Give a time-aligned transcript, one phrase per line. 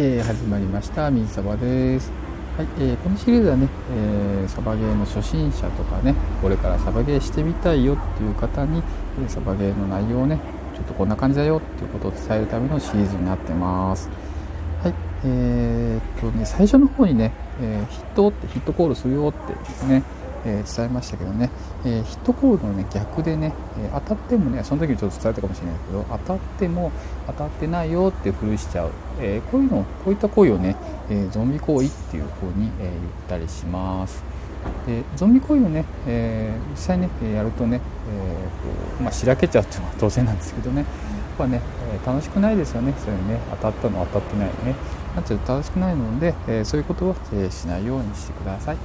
[0.00, 2.12] えー、始まりました水サバです。
[2.56, 8.80] はい、えー、このシリーズはね、えー、サバゲーの初心者とかね、これからサバゲーしてみたいよっていう方に、
[9.20, 10.38] えー、サバゲーの内容をね、
[10.76, 14.08] ちょっとこんな感じだよっていうことを伝えるためのシリーズになってます。
[14.84, 14.94] はい、
[15.24, 20.04] えー、っとね、最初の方にね、えヒットってヒットコールするよってですね、
[20.44, 21.50] えー、伝えましたけどね、
[21.84, 26.92] えー、ヒットコールの、ね、逆でね、え当たってもねその時にちょっと伝えたかもしれないけど当たっても
[27.26, 28.90] 当たってないよってふりしちゃう、
[29.20, 30.76] えこういうのこういった行為をね、
[31.10, 32.94] えゾンビ行為っていう方に、え言っ
[33.28, 34.22] たりします。
[34.86, 40.80] でゾンビ行為をね、え実際ねやるとね、えーとまあ、しらけちゃうっていうのは当然なんですけどね。
[40.80, 40.86] やっ
[41.38, 41.60] ぱね、
[41.92, 42.92] え楽しくないですよね。
[42.98, 44.74] それね当たったの当たってないね。
[45.14, 48.76] なっちゃうと楽しくないので、えそういうことは、えしないようにしてください。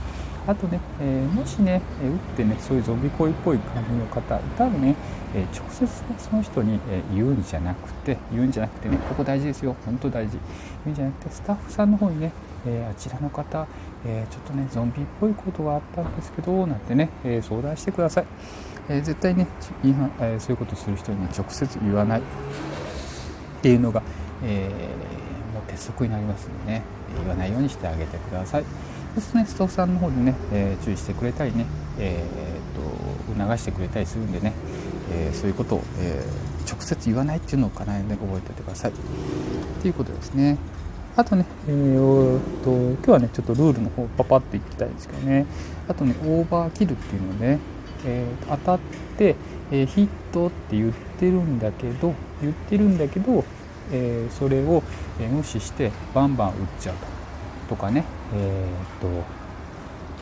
[0.46, 4.96] あとね、えー、もしね、え打ってね、そういうゾンビ行為っぽい感じの方いたらね、
[5.34, 10.38] え直接、ね、その人に、え言うんじゃなくて、言うんじゃなくてね、ここ大事ですよ、本当大事。
[10.86, 12.32] 言うんじゃなくて、スタッフさんの方にね、
[12.66, 13.68] えあちらの方、
[14.06, 18.26] えちょっとね、ゾンビっぽいことがあったんですけど、なんてね、え相談してください。
[18.90, 19.48] え絶対ね、
[20.20, 22.24] えそういうことする人に、ね、直接言わないっ
[23.62, 24.04] ていうのが、
[24.44, 26.82] えー、もう鉄則になりますのでね、
[27.18, 28.66] 言わないようにしてあげてください。
[29.16, 31.66] そうするとねスタッフさんの方でね、えー、注意してくれたりね、
[32.00, 34.54] えー、と促してくれたりするんでね、
[35.12, 36.24] えー、そういうことを、え
[36.70, 38.92] 直接言わないっていうのを必ずね覚えておいてください。
[38.92, 38.94] っ
[39.82, 40.58] ていうことですね。
[41.16, 45.46] あとね、えー、と今日はねちょっとルールの方パパっていきたいんですけどね。
[45.88, 47.60] あとねオーバーキルっていうのね、
[48.06, 48.80] えー、当たっ
[49.18, 49.36] て、
[49.72, 53.44] え、ヒットって言ってるんだけど言ってるんだけど、
[53.92, 54.84] え、それを、
[55.20, 56.96] 無視してバンバン打っちゃう
[57.68, 59.08] ととかね、えーと、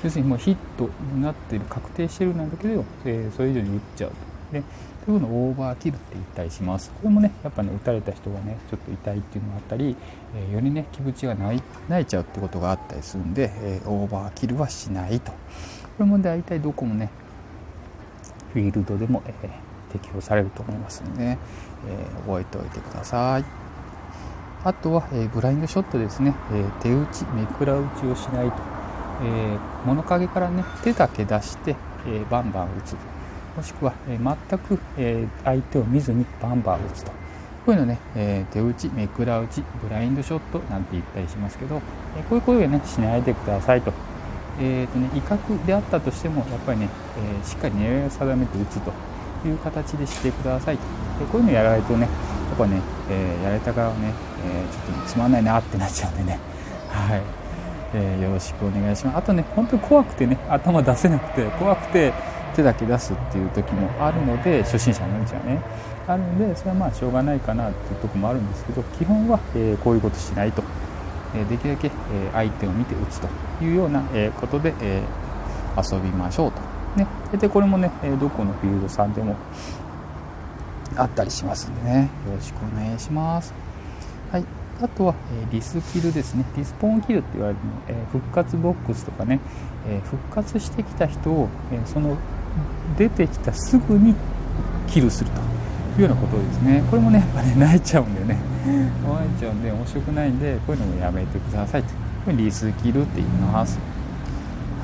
[0.03, 4.15] 要するにもうヒットになっている確定してるなんだけど、えー、それ以上に打っちゃうと。
[4.53, 4.63] で
[5.05, 6.91] というのをオーバーキルって言ったりします。
[6.91, 9.95] これもね、やっぱね、打たれた人がね、ちょっと痛いっていうのがあったり、
[10.35, 15.31] えー、よりね、気持ちが泣いちゃうってことがあったりするんで、えー、オーバーキルはしないと。
[15.31, 15.37] こ
[15.99, 17.09] れも大体どこもね、
[18.53, 21.39] フィールドでも、えー、適用されると思いますので、ね、
[21.87, 23.70] え覚えておいてください。
[24.63, 28.57] あとは、え、ブラインドショットですね、え、手打ち、めくら打ちをしないと、
[29.23, 31.75] え、物陰からね、手だけ出して、
[32.07, 32.95] えバンバン打つ。
[33.57, 37.11] もしくは、え全く、え相手を見ずにバンバン打つと。
[37.65, 41.81] こういうのね、え手打ち、めくら打ち、ブラインドショットなんて言ったりしますけど、
[42.17, 43.91] えこういう声をね、しないでくださいと。
[44.59, 46.89] えーとね、威嚇であったとしても、やっぱりね、
[47.41, 48.91] えしっかり狙いを定めて打つと
[49.47, 50.83] いう形でしてくださいと。
[51.19, 52.07] でこういうのやらないとね、や
[52.53, 52.79] っぱね、
[53.11, 54.13] えー、やれた側はね、
[54.45, 56.39] えー、ちょっとつまんないなってなっちゃうんでね、
[56.89, 57.21] はい、
[57.93, 59.17] えー、よろしくお願いします。
[59.17, 62.13] あとね、本当に怖くてね、頭出せなくて、怖くて
[62.55, 65.61] 手だけ出すっていう時もあるので、初心者のうちはね、
[66.07, 70.63] あるので、それはまあしょうがないかなっていうとこもあるんですけど、基本は、えこういうことしないと。
[71.33, 71.91] えできるだけ、え
[72.33, 73.27] 相手を見て打つと
[73.61, 75.01] いうような、えことで、え
[75.77, 76.61] 遊びましょうと。
[76.95, 77.07] ね、
[77.37, 77.89] でこれもね、
[78.19, 79.35] どこのフィールドさんでも
[80.97, 82.09] あったりしますんでね。
[82.27, 83.53] よろしくお願いします。
[84.31, 84.45] はい。
[84.81, 86.43] あとは、えー、リスキルですね。
[86.57, 89.39] リスポーンキルって言われるの、えー、復活ボックスとかね、
[89.87, 92.17] えー、復活してきた人を、えその
[92.97, 94.15] 出てきたすぐに
[94.87, 95.39] キルすると
[96.01, 96.83] いうようなことですね。
[96.89, 98.37] これもねやっぱね泣いちゃうんでね。
[98.65, 101.89] 泣いちゃうん で面白くないんでこういうのもやめてくださいと。
[102.31, 103.79] リスキルって言います。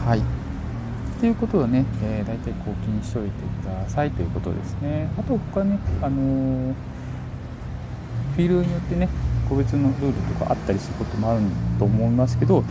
[0.05, 0.21] はい。
[1.19, 3.31] ということをね、えー、大体こう気にしておいて
[3.63, 5.09] くださいということですね。
[5.17, 6.73] あと他ね、あのー、
[8.35, 9.09] フィールドによってね、
[9.49, 11.41] 個別のルールとかあったりすることもある
[11.79, 12.63] と思いますけど、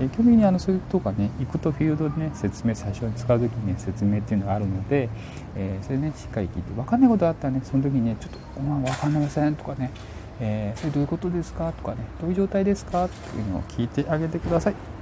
[0.00, 5.08] えー、基本的にあのそういうとかね、行くとフィールドでね、説明、最初に使う時にね、説明っていうのがあるので、
[5.56, 9.90] えー、それね、しっかり聞いて、分かんないことあったらね、その時にね、ちょっと、まあ、分かんませんとかね、
[10.40, 14.93] えー、それどういうことですかとかね、どういう状態ですかっていうのを聞いてあげてください。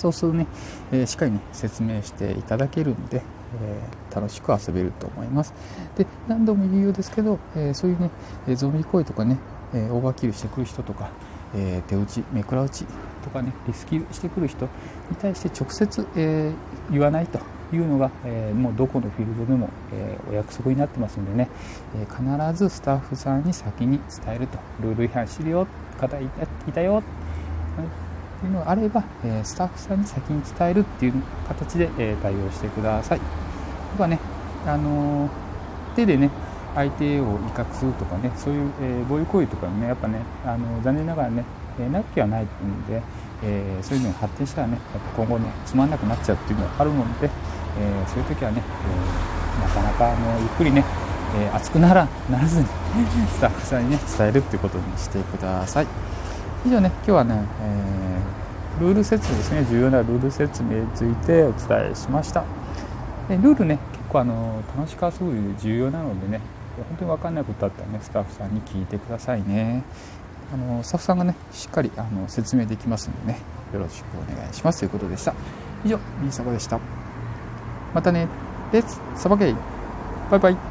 [0.00, 0.46] そうするとね、
[0.92, 3.22] えー、しっかりね説明していただけるんで、
[3.62, 5.52] えー、楽しく遊べると思います。
[5.98, 9.36] で何度も言うようですけど、えー、そういうねゾンビ行為とかね、
[9.74, 11.10] えオーバーキルしてくる人とか、
[11.54, 12.86] え手打ちめくら打ち
[13.22, 14.70] とかねリスキルしてくる人に
[15.20, 16.50] 対して直接、え
[16.90, 17.38] 言わないと
[17.70, 21.50] いうのが、えもうどこのフィールドでも、えお約束になってますんでね、
[21.94, 24.58] え必ずスタッフさんに先に伝えると。
[24.80, 25.66] ルール違反してるよ。
[26.00, 26.26] 方い
[26.72, 28.09] たよって
[28.46, 31.14] いうのがあれば、えスタッフさんに先に伝えるっていう
[31.48, 33.20] 形で、え対応してください。
[33.92, 34.18] とかね、
[34.66, 35.28] あの
[35.96, 36.30] 手でね、
[36.74, 41.44] 相手を威嚇するとかね、そういう、え暴力行為とかね、やっぱね、あの残念ながらね、
[41.78, 43.02] えなきゃないっていうので、
[43.42, 47.30] え、そういうのが発展したらね、やっぱ今後ね、つまんなくなっちゃうっていうのがあるので、
[47.78, 48.62] え、そういう時はね、
[49.58, 50.84] え、なかなかあのゆっくりね、
[51.38, 52.66] え熱くならならずに
[53.32, 55.86] スタッフさんにね、伝えるっていうことにしてください。
[56.66, 59.64] 以上ね今日はね、えー、ルール説明ですね。
[59.64, 62.44] 重要なルール説明についてお伝えしました。
[63.28, 66.40] でルールね結構あの楽しく遊ぶ重要なのでね
[66.76, 69.82] 本当に分かんないことあったらねスタッフさんに聞いてくださいね。
[70.52, 73.38] あのスタッフさんがねしっかりあの説明できますのでね
[73.72, 74.80] よろしくお願いします。
[74.80, 75.34] ということでした。
[75.84, 76.78] 以上ミーサバでした。
[77.94, 78.28] またね。
[78.72, 79.56] レッツサバゲイ。
[80.30, 80.69] バイバイ。